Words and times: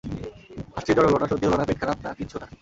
হাঁসটির 0.73 0.95
জ্বর 0.95 1.05
হলো 1.07 1.17
না, 1.21 1.27
সর্দি 1.29 1.45
হলো 1.47 1.57
না, 1.57 1.65
পেট 1.67 1.77
খারাপ 1.81 1.97
না, 2.05 2.09
কিচ্ছু 2.19 2.35
না। 2.41 2.47